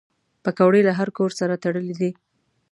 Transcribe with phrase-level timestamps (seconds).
[0.43, 2.11] پکورې له هر کور سره تړلي دي